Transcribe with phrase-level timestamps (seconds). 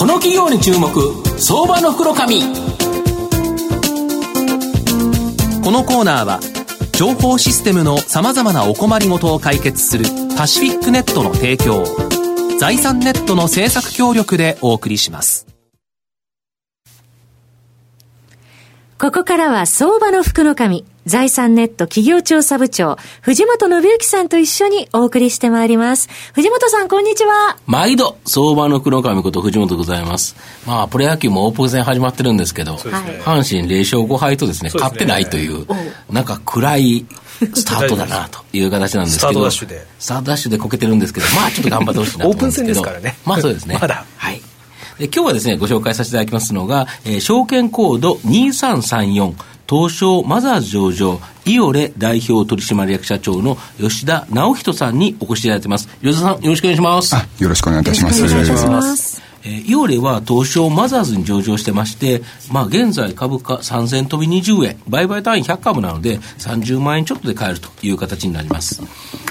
[0.00, 0.88] この企業に注目
[1.38, 2.40] 相場の袋紙。
[5.62, 6.40] このコーナーは
[6.92, 10.06] 情報システムのさまざまなお困りごとを解決する
[10.38, 11.84] パシフィックネットの提供
[12.58, 15.46] 財産ネットの政策協力でお送りします。
[18.98, 26.08] ここからは相場の福の神、財産ネット企業調査部長、藤本信之さんと一緒にお送りしてまいります。
[26.34, 27.56] 藤本さん、こんにちは。
[27.66, 30.36] 毎度、相場の福の神こと藤本でございます。
[30.66, 32.92] まあ、プロ野球もオープン戦始まってるんですけど、すね、
[33.24, 35.66] 阪神0勝5敗とですね、すね勝ってないという、
[36.10, 37.06] なんか暗い
[37.54, 39.86] スタートだなという形なんですけど、スタートダッシュで。
[39.98, 42.80] スタートダッシュでこけてるんですけど、まあちょっと頑張ってほしいなと思うんですけど。
[42.80, 43.16] オープン戦ですからね。
[43.24, 43.78] まあそうですね。
[43.80, 44.04] まだ。
[44.16, 44.42] はい。
[45.06, 49.34] 今日はですね、ご紹介させていただきますのが、えー、証券コード2334、
[49.68, 55.88] 東証マザーズ上場、イオレ代表取締役社長の吉田直人さんにお越しいただいてます。
[56.02, 57.14] 吉田さん、よろしくお願いします。
[57.42, 58.20] よろしくお願いいたします。
[58.20, 59.29] よろしくお願いします。
[59.44, 68.82] えー、イオレは東証マザーズに上場してまして、まあ現在株価3000飛び20円、売買単位100株なので30万円ちょっとで買えるという形になります。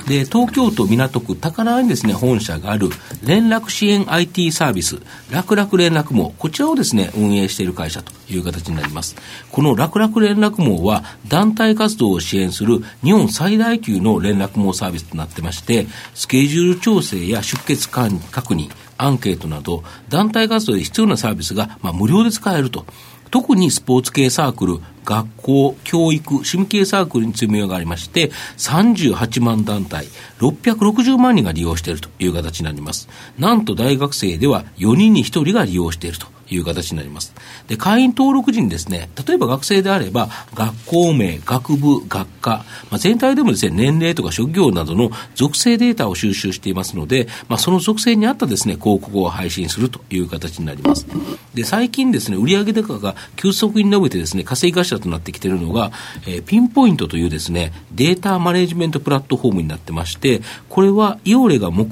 [0.08, 2.90] で、東京都港区高輪にですね、本社がある
[3.24, 4.98] 連絡支援 IT サービス、
[5.32, 9.16] 楽々連絡網、こちらをですね、運営している会社という形になります。
[9.52, 18.70] この楽々連絡網は団体活動を支援する日本最大級の連絡網サービスとなってまして、スケジュール調整や出欠確認、
[19.00, 22.86] アンケートなど、団体活動で必要なサービスが、まあ、無料で使えると。
[23.32, 30.08] 特にスポーツ系サークル、学校、教育、趣味系サークルに強みがありまして、38万団体、
[30.40, 33.08] 660万人が利用しているという形になります。
[33.38, 36.39] なんと大学生では4人に1人が利用していると。
[36.50, 37.34] いう形になります。
[37.68, 51.06] で、会員登録時にですね、例えば学生であれば、学校名、学部、学科、まあ、全体でもですね、年齢とか職業などの属性データを収集していますので、まあ、その属性に合ったですね、広告を配信するという形になります。
[51.54, 55.92] で、最近ですね、売上高が急速に伸びてですね、稼ぎ頭となってきているのが、
[56.26, 61.86] えー、ピンポイントというですね、データマネジメントプラットフォームになってまして、これはイオレが持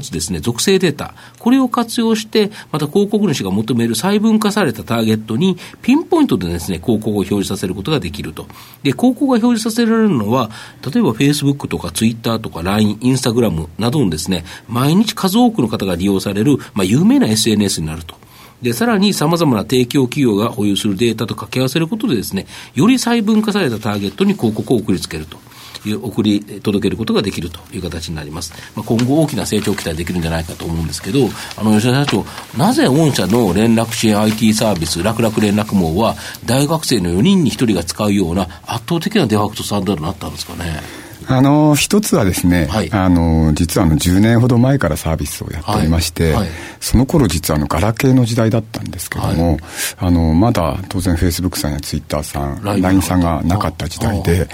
[0.00, 8.46] つですね、属性データ、これを活用して、また広告主が求める細分化されたターゲットにピンポイントでですね、広告を表示させることができると。
[8.82, 10.50] で、広告が表示させられるのは、
[10.84, 18.14] 例えば Facebook とか Twitter とか LINE、Instagram などのですね、毎日数多くの方が利用される、まあ、有名な SNS になると。
[18.60, 25.38] で、さらに様々な提供企業が保有するデータと掛け合わせることでですね、より細分化されたターゲットに広告を送りつけると。
[25.92, 28.52] 送り届けることができるという形になります。
[28.74, 32.24] まあ、今後大きな成長を期待できるんじゃないかと思うんですけど、あの、吉田社長、
[32.56, 41.03] なぜ御社の連絡支援 IT サービス、楽々連絡網は、大学生の4人に1人が使うような圧倒的なデファクトスタンダードになったんですかね？
[41.26, 46.34] あの一つはですね、はい、あの実はあの10年ほど前からサービスをやっておりまして、はい。
[46.34, 46.48] はい、
[46.80, 49.58] その頃実はあのガラケーの時代だったんですけども、
[49.96, 54.48] あのまだ当然フェイスブックさんやツイッターさん LINE さんがなかった時代で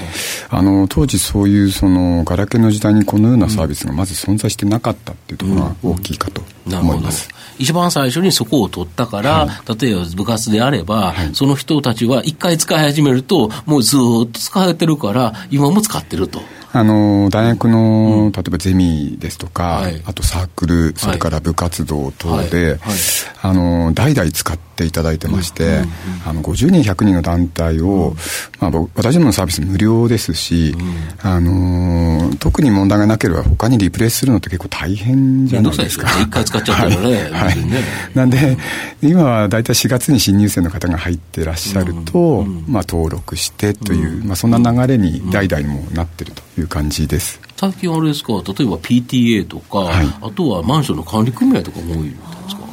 [0.48, 7.28] あの当時そういうそのガラケーの時代にこのようなサービスがまず存在してなかったっていうところが大きいかと思います。
[7.32, 16.41] うん一番最初にそこを取ったから、はい、例えば部活であれば、はい、その人たちは一回使い始めると、もうずっと使えてるから、今も使ってると。
[16.72, 22.78] あの大学の、例えばゼミですとか、はい、あとサークルそれから部活動等で、
[23.42, 25.80] あの代々使っていただいてまして、
[26.25, 28.14] あの50人100人の団体を、
[28.60, 30.76] まあ、私どものサービス無料ですし、
[31.22, 36.09] あの特に問題がなければ他にリプレイするのって結構大変じゃないですか。
[36.20, 37.30] 一回使っちゃったらね。
[37.32, 37.56] はい、
[38.14, 38.56] なんで
[39.03, 46.42] 今は大体4月に新入生の方が入ってらっしゃると、まあ、登録してという、まあ、そんな流れに代々にもなってると。
[46.59, 47.41] いう感じです。
[47.56, 48.32] 最近あれですか？
[48.32, 52.15] 例えば PTA とか、はい、あとはマンションの管理組合とかも多い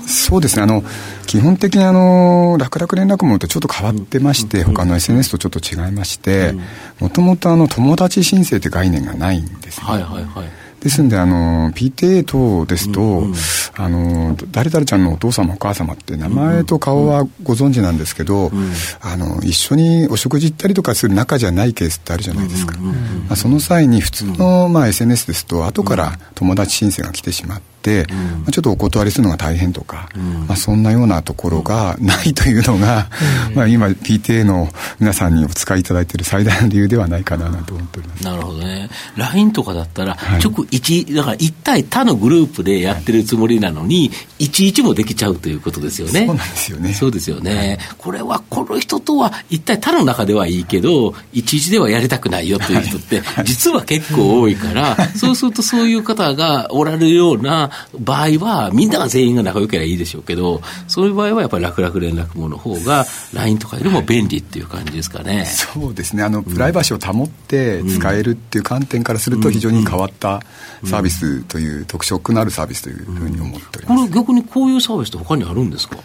[0.08, 0.64] そうですね。
[0.64, 0.84] あの
[1.25, 6.53] 基本的にあの楽々連絡網とちょっと変わってまして、うん、他の SNS とちょっと違いまして
[7.02, 13.35] もともと友達申請って概念がないんですね、はいはいはいですんで、あの、PTA 等ですと、うんうん、
[13.75, 18.71] あの、誰々ちゃんのお父様お母様って名前と顔はご存知なんですけど、うん、
[19.01, 22.77] あの、一緒にお食事行ったりとかする仲じゃないケースってあるじゃないですか。
[22.77, 22.94] ま
[23.31, 33.10] あ、その際に普通の、まあ、SNS ですと、後から友達申請が来てしまって、、うん、まあ、ちょっとお断りするのが大変とか、うん、まあ、そんなようなところがないというのが、
[33.50, 34.69] うん、まあ、今 PTA の
[35.00, 38.24] 皆さんにお使いいただいている最大の理由ではないかなと思っております。
[38.24, 38.89] なるほどね。
[39.16, 46.25] LINE とかだったら直1、だから1対他のグループでやってるつもりなのに、はい、11もできちゃうということですよね。
[46.25, 46.94] そうなんですよね。
[46.94, 57.69] そうですよね、はい、これはこの人とは一体他の中ではいいけど11ではやりたくないよという人って、実は結構多いから、そうするとそういう方がおられるような
[58.00, 65.45] 場合は、みんなが全員が仲良ければいいでしょうけど、そういう場合はやっぱり楽々連絡網の方が、LINE とかよりも便利っていう感じですかね。
[65.45, 66.24] そうですね。
[66.24, 70.41] あの、プライバシーを保って使えるっていう観点からすると、非常に変わった
[70.85, 74.01] サービスという、特色のあるサービスというふうに思っております。
[74.01, 75.97] これ逆にこういうサービスって他にあるんですか？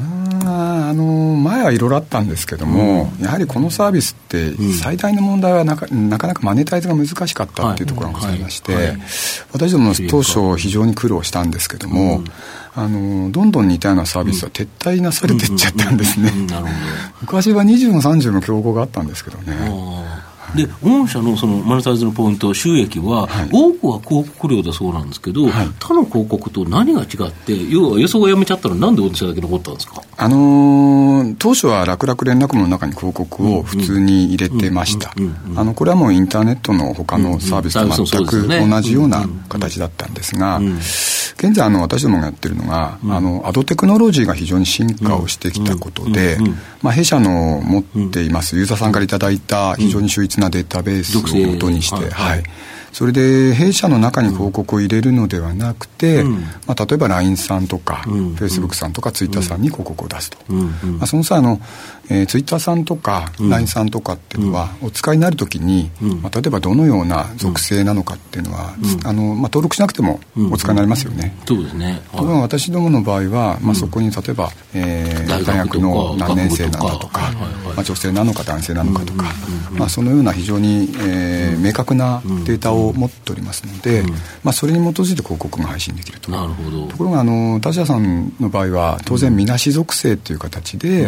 [0.00, 1.04] あの
[1.36, 8.92] 前はいろいろあったんですけども、うん、やはりこのサービスって最大の問題はなかなかなかマネタイズが難しかったっていうところがございまして、はいはい。
[8.92, 9.00] はい、
[9.52, 12.24] 私ども当初非常に苦労したんですけども、うん、
[12.76, 16.30] あのどんどん似たようなサービスは撤退なされていっちゃったんですね、
[17.20, 19.54] 昔は20も30も競合があったんですけどね
[20.54, 35.14] で、御社のそのマネタイズのポイント、収益は、はい、多くは広告料だそうなんですけど、はい、他の広告と何が違って、要は予想がやめちゃったら、なんで御社だけ残ったんですか、あのー、当初は楽々連絡網の中に広告を普通に入れてました。
[35.74, 40.60] これはもうインターネットの他のサービスと全く同じような形だったんですが、
[41.38, 46.38] 現在あの私どもがやってるのが、あのアドテクノロジーが非常に進化をしてきたことで、
[46.82, 52.42] まあ、弊社の持っていますユーザーさんからいただいた非常に秀逸なデータベースをもとにして、はい。
[52.92, 61.60] それで弊社の中に広告を入れるのではなくて、うん、まあ、例えば LINE さんとか、フェイスブックさんとか Twitter さんに広告を出すと、うん、まあ、その際あの、
[62.10, 65.90] えー、Twitter さんとか LINE さんとかっていうのは、お使いになるときに、
[66.22, 68.74] まあ、例えばどのような属性なのかっていうのは、
[69.04, 70.20] あのまあ、登録しなくても
[70.50, 71.36] お使いになりますよね。
[71.46, 77.32] そうですね、ところが私どもの場合は、まあ、そこに例えば、えー、大学の何年生なんだとか、
[77.78, 79.26] まあ、女性なのか男性なのかとか、
[79.70, 84.02] まあ、そのような非常に、えー、明確なデータを持っておりますので、
[84.42, 86.32] まあ、それに基づいて広告が配信できると。
[86.32, 86.88] なるほど。
[86.88, 91.06] ところがあの他社さんの場合は当然みなし属性という形で、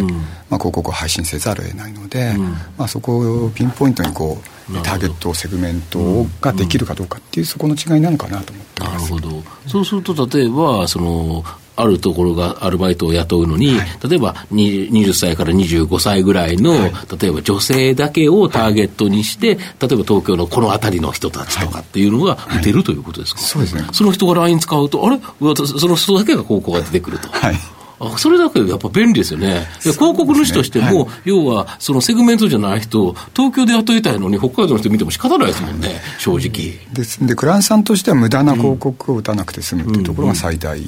[0.49, 2.37] まあ、広告を配信せざるを得ないので、
[2.79, 4.39] まあ、そこをピンポイントにこ
[4.71, 9.43] うターゲットセグメントができるかどうかっていうそこの違いなのかなと思ってなるほど。
[9.67, 11.43] そうすると例えばその
[11.81, 23.83] あるところがアルバイトを雇うのに、はい、例えば20歳から25歳ぐらいの、はい、例えば女性だけをターゲットにして、はい、例えば東京のこの辺りの人たちとかっていうのが打てるということですか、そうですね。
[23.93, 25.19] その人が LINE 使うと、あれ？
[25.39, 27.29] その人だけが高校が出てくると。
[27.29, 27.55] はい
[28.01, 29.67] あそれだけでやっぱ便利ですよね。
[29.81, 36.79] 広告主としても、ねはい、要は、そのセグメントじゃない人、東京で雇いたいのに、北海道の人見ても仕方ないですもんね、正直。
[36.95, 37.25] です。
[37.27, 40.81] で、クライアントさんとしては、無駄な広告を打たなくて済むっていうところが最大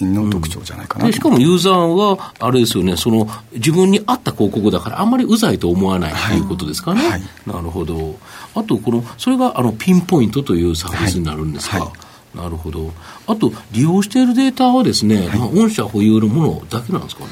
[0.00, 7.00] の特徴じゃないかな、うん、しかもユーザーは、あれですよね、その自分に合った広告だから、あんまりうざいと思わないということですかね。
[7.00, 7.10] はい。
[7.10, 8.16] はい、なるほど。
[8.54, 11.92] あと、この、それがあのピンポイントというサービスになるんですか。
[12.34, 12.92] なるほど。
[13.26, 17.30] あと、利用しているデータはですね、はい、まあ、御社保有のものだけなんですかね？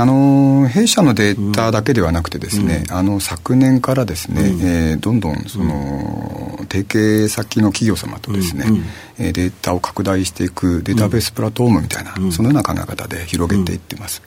[0.00, 8.84] あの弊社のデータだけではなくてですね、うん、あの昨年からですね、うん、えー、どんどんその、うん、提携先の企業様とですね、うん、
[9.18, 14.22] えー、データを拡大していくデータベースプラットフォームみたいな、そのような考え方で広げていってます、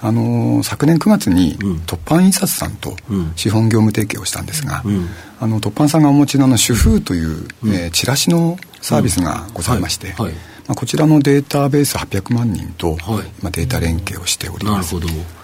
[0.00, 2.96] あの昨年9月に突版印刷さんと
[3.36, 4.82] 資本業務提携をしたんですが、
[5.38, 10.26] あの突版さんがお持ちのの主婦という、えー、チラシのサービスがございまして、はい。
[10.26, 10.34] はい。
[10.34, 10.40] ま
[10.72, 12.96] あ、こちらのデータベース800万人と、
[13.40, 14.94] 今データ連携をしております。
[14.94, 15.40] なるほど。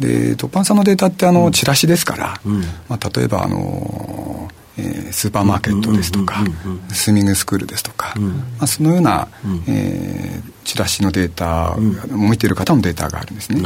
[0.00, 6.44] で突版さんのデータってあの、チラシですから、うん、まあ、例えばあのえー、スーパーマーケットですとか、
[6.92, 9.28] スイミングスクールですとか、まあ、そのような、
[9.68, 13.60] えー、チラシのデータ、うん、見ている方のデータがあるんですね。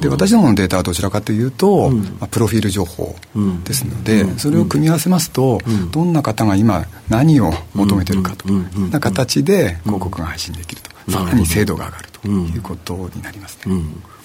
[0.00, 3.14] で私どものデータはどちらかというと、まあ、プロフィール情報
[3.64, 5.60] ですので、それを組み合わせますと、
[5.92, 8.48] どんな方が今何を求めてるかと。
[8.48, 13.74] いう形で広告が配信できると、さらに精度が上がるということになりますね。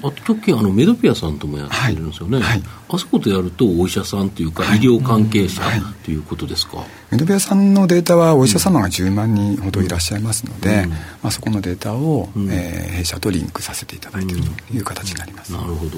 [0.03, 2.47] あ時あのメドピアさんともやってるんですよね、はい。
[2.47, 5.61] はい、あそことやるとお医者さんというか、医療関係者
[6.03, 6.15] とい。
[6.17, 15.91] うことですか、メドピアさんのデータはお医者様が10万人ほどいらっしゃいますので、うん、まあ、そこのデータを、うん、えー、弊社とリンクさせていただいているという形になります、なるほど。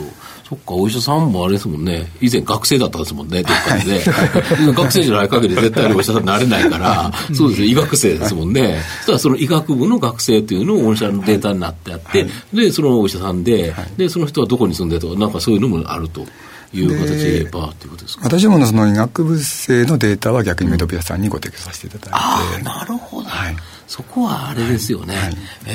[0.48, 2.08] そっかお医者さんもあれですもんね。
[2.22, 7.12] 以前学生だったんですもんねどっかで、はい、学生じゃない限り絶対にお医者さんになれないから。
[7.34, 7.62] そうです。
[7.62, 16.26] ね医学生ですもんね、そしたらその医学部の学生というのをお医者のデータになってあって、でそのお医者さんで,、でその人はどこに住んでとかなんかそういうのもあると
[16.74, 18.24] いう形でバーっていうことですか？
[18.26, 23.56] 私ものその医学部生のデータは逆にメドピアさんにご提供させていただいて、ああなるほど、はい、
[23.88, 25.34] そこはあれですよね、はい、
[25.66, 25.72] え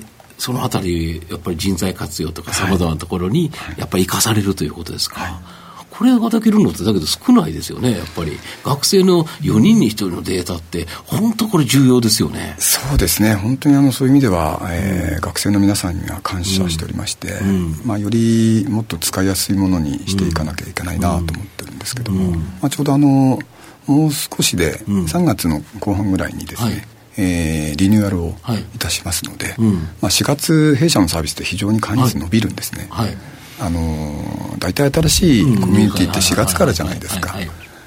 [0.00, 0.04] ー、
[0.38, 5.63] そのあたりやっぱり人材活用とかさまざまなところにやっぱり生かされるということですか、はい
[5.96, 8.38] これができるのってだけど少ないですよね、やっぱり。
[8.64, 12.56] 学生の4人に1人のデータって、本当これ重要ですよね。
[12.58, 23.38] そうですね、本当にあのそういう意味では、えー、うん、学生の皆さんには感謝しておりまして、うん、まあ、よりもっと使いやすいものにしていかなきゃいけないなと思ってるんですけども、うん、まあ、ちょうどあの、
[23.86, 26.88] もう少しで、3月の後半ぐらいにですね、はい。
[27.16, 28.34] えー、リニューアルを
[28.74, 28.78] い。
[28.78, 33.16] たしますので、はいうん、まあ、4月弊社のサービスって非常に管理率伸びるんですね、はい、
[33.60, 37.36] あのー、大体新しいコミュニティって4月からじゃないですか。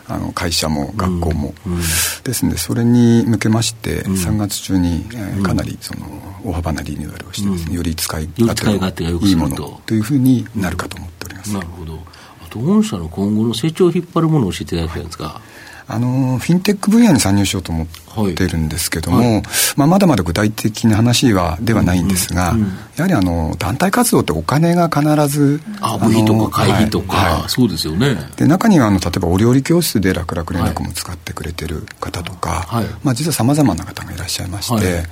[0.09, 1.79] あの会社も学校も、うんうん、
[2.23, 6.07] ですのでそれに向けまして3月中に、えー、かなりその
[6.45, 8.55] 大幅なリニューアルをしてですね、より使い勝
[8.95, 11.99] 手がいいものというふうになるかと思っております、なるほど。
[12.41, 15.41] あと御社の今後の成長を引っ張るものを教えていただきたいんですか
[15.89, 19.33] あのフィンテック分野に参入しようと思ってるんですけども、はい。
[19.33, 19.43] はい、
[19.75, 28.17] まあ、まだまだ具体的な話はではないんですが、うんうん、やはりあの団体活動ってお金が必ずあ部費とか会費とか、はい、そうですよね。
[28.37, 32.67] で中にはあの例えばお料理教室で楽々連絡も使ってくれてる方とか、
[33.03, 35.03] まあ、実はさまざまな方がいらっしゃいまして、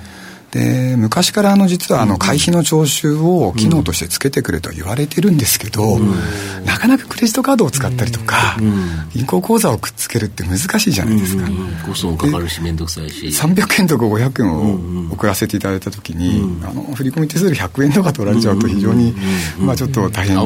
[0.52, 5.98] で昔からあの実はあの会費の徴収を機能としてつけてくれと言われてるんですけど、
[6.64, 8.56] なかなかクレジットカードを使ったりとか、
[9.12, 11.48] 銀行口座をくっつけるって難しいじゃないですか、
[11.86, 13.26] コストもかかるし面倒くさいし。
[13.26, 19.14] 300円とか500円を送らせていただいた時に、あの振込手数料100円とか取られちゃうと非常に、
[19.58, 20.36] まあちょっと大変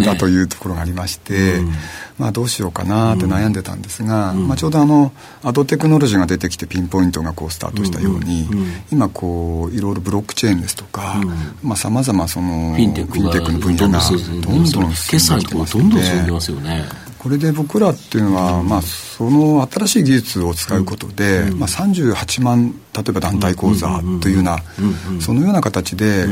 [0.00, 1.60] だというところがありまして、
[2.18, 5.12] まあ、どうしようかなって悩んでたんですが、まあ、ちょうどあの
[5.44, 8.48] アドテクノロジーが出てきてピンポイントがこうスタートしたように、
[8.90, 9.37] 今こう
[9.72, 11.20] いろいろブロックチェーンですとか
[11.76, 13.18] さまざ、まそのフィンテック
[13.52, 14.00] の分野が
[14.42, 16.84] どんどん決済とかどんどん進んでますよね。
[17.18, 24.58] これで僕らっていうのは、まあ、その新しい技術を使うことで、まあ、38万例えば団体講座というような、
[25.20, 26.24] そのような形で、え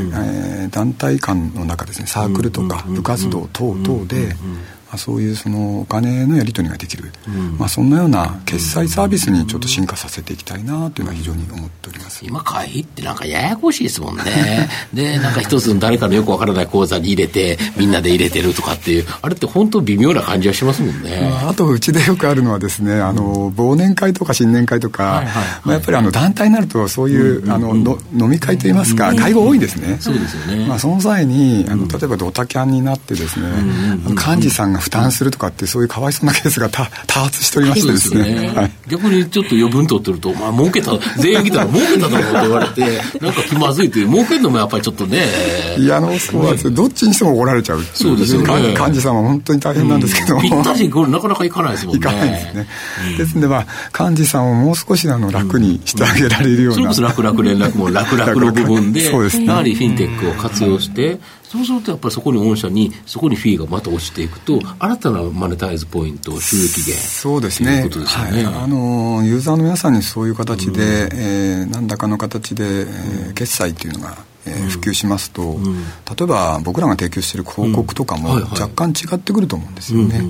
[0.69, 4.35] ー、団体間の中ですねサークルとか部活動等々で、
[4.97, 12.25] あ、そういうそのお金のやり取りができる、うん、まあ、そんなような決済サービスにちょっと進化させていきたいなというのは非常に思っております。
[12.25, 14.69] 今会費ってなんかややこしいですもんね。
[14.93, 19.07] でなんか一つの誰かのよくわからない口座に入れてみんなで入れてるとかっていう。
[19.23, 33.49] あれって本当微妙な感じはしますもんね、まあ、あとうちでよくあるのはですねあの忘年会とか新年会とか、はいはいはい、まあ、やっぱりあの団体になるとそういう、うん、あのの飲み会といいますか、会合多いですね、そうですよね、まあ、その際にあの例えばドタキャンになってですね、
[34.09, 42.81] 幹事さんが負担するとかってそういうかわいそうなケースが多 発しておりましてですね、ねはい、逆にちょっと余分取ってると、まあ儲けた全員来たら儲けただろうと言われて
[43.21, 45.27] なんか気まずいという儲けるのもやっぱりちょっとね。
[45.77, 46.73] いやあのそうです。
[46.73, 48.75] どっちにしても怒られちゃうそうですよね。
[48.79, 51.99] 幹事さんは本当に大変なんですけども、ぴったしこれなかなかいかないですもんね。
[51.99, 52.69] いかないですね、
[53.19, 67.79] ですんでまあ幹事さんをもう少しあの楽にしてあげられるような、それこそ楽々連絡も楽々の部分でそうです、ね、やはりフィンテックを活用して、そうするとやっぱりそこに御社にそこにフィーがまた落ちていくと新たなマネタイズポイント収益源そうですね。
[67.79, 74.17] いうことですよね、はい、あのユーザーの皆さんにそういう形で、うん、えー、何らかの形で、えー、決済っていうのが
[74.49, 75.81] えー、普及しますと、うん、例
[76.23, 80.21] えば僕らが提供している広告とかも若干違ってくると思うんですよね。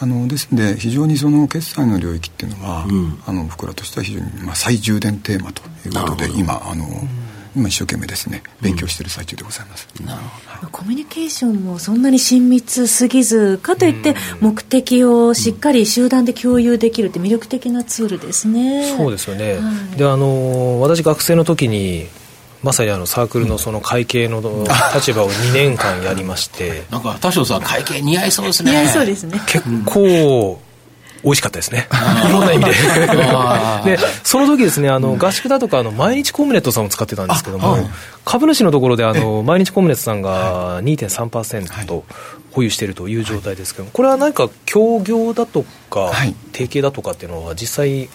[0.00, 6.84] あのですので非常にその決済の領域っていうのは、うん、あの僕らとしては非常に、まあ、最重点テーマということで今あの、
[7.54, 10.70] 今一生懸命ですね勉強している最中でございます、うん、なるほど。
[10.70, 22.06] コミュニケーションもそんなに親密すぎずかといって目的をしっかり集団で共有できるって魅力的なツールですね、そうですよね、はい、であの私学生の時に
[22.62, 24.40] まさにあのサークルのその会計の
[24.94, 28.70] 立場を2年間やりまして、 なんか田代さん会計似合いそうですね。
[28.70, 29.40] 似合いそうですね。
[29.46, 30.60] 結構
[31.24, 31.88] 美味しかったですね。
[32.28, 32.72] いろんな意味で。
[33.96, 37.78] で、その時ですね、あの、合宿だとか、あの、毎日コムネットさんを使ってたんですけども、
[38.24, 42.02] 株主のところで、あの、毎日コムネットさんが2.3%
[42.52, 46.10] 保有しているという状態ですけども、これは何か協業だとか、
[46.52, 48.08] 提携だとかっていうのは、実際、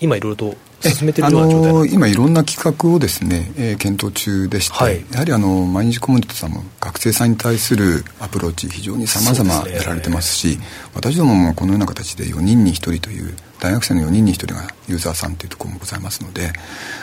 [0.00, 1.86] 今いろいろと進めてるような状態、あの？
[1.86, 10.64] 今いろんな企画をですね、えー、検討中でして、はい、やはりあの毎日コミュニティさんも学生さんに対するアプローチ非常にさまざまやられてますし、ね、
[10.94, 16.52] 私どももこのような形で4人に1人という大学生の4人に1人がユーザーさんというところもございますので、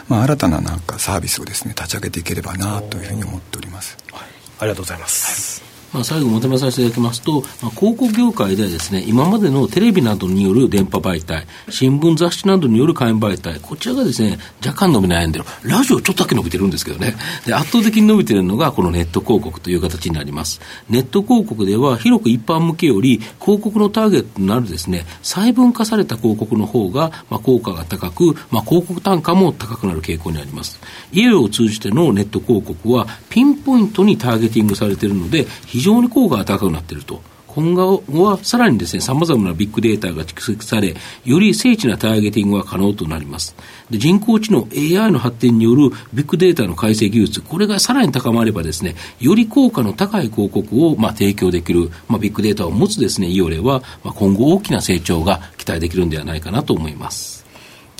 [0.07, 4.21] まあ、新たななんかサービスをですね立ち上げていければなというふうに思っております、はい、
[4.59, 5.64] ありがとうございます、はい
[5.95, 15.45] まあ、最後まとめさせていただきますと、まあ、広告業界ではですね、今までのテレビなどによる電波媒体、新聞雑誌などによる会員媒体、こちらがですね、若干伸び悩んでる。
[15.63, 17.15] ラジオちょっとだけ伸びてるんですけどね。
[17.45, 20.59] で、圧倒的に伸びてるのがこのネット広告という形になります。
[20.89, 30.77] ネット広告では広く一般向けより広告のターゲットになるですね、細分化された広告の方が、まあ、効果が高く、まあ、広告単価も高くなる傾向にあります。
[31.13, 37.21] 家を通じてのネット広告はピンポイントにターゲティングされているので、非常に効果が高くなっていると。
[37.47, 43.55] 今後はさらにですね、様々なビッグデータが蓄積され、より精緻なターゲティングが可能となります。
[43.89, 57.34] で人工知能 AI の発展によるビッグデータの解析技術、これがさらに高まればですね、より効果の高い広告をまあ提供できる、まあ、ビッグデータを持つですね、イオレは、まあ、今後大きな成長が期待できるんではないかなと思います。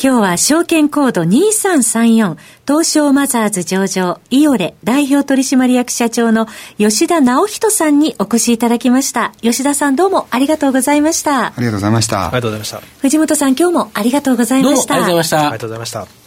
[0.02, 2.38] 今日は証券コード2334
[2.68, 6.48] 東証マザーズ上場イオレ代表取締役社長の
[6.78, 9.32] 吉田直人さんにお越しいただきました。
[9.42, 11.48] 吉田さんどうもありがとうございました。
[11.48, 12.28] ありがとうございました。
[12.28, 12.82] ありがとうございました。
[13.00, 14.96] 藤本さん今日もありがとうございました。
[14.96, 15.40] どうもありがとうございました。
[15.40, 16.25] ありがとうございました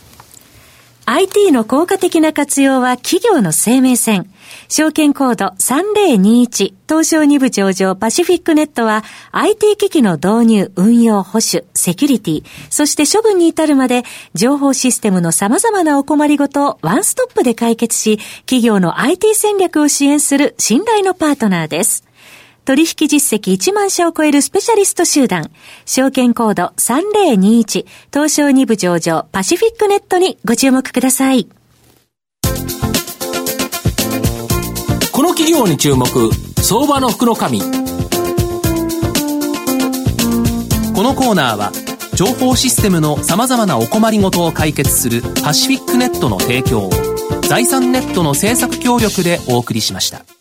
[1.11, 4.31] IT の効果的な活用は企業の生命線。
[4.69, 14.03] 証券コード3021東証2部上場パシフィックネットは IT 機器の導入、運用、保守、セキュリティ、そして処分に至るまで
[14.35, 22.08] 情報システムの様々なお困りごとをワンストップで解決し、企業の IT 戦略を支援する信頼のパートナーです。
[22.69, 25.51] 取引実績1万社を超えるスペシャリスト集団、
[25.87, 31.49] 証券コード3021東証2部上場パシフィックネットにご注目ください。
[35.13, 36.07] この企業に注目、
[36.61, 37.61] 相場の福の神。
[37.61, 37.67] こ
[41.03, 41.73] のコーナーは、
[42.17, 46.91] 情報システムの様々なお困りごとを解決するパシフィックネットの提供を、
[47.49, 50.38] 財産ネットの政策協力でお送りしました。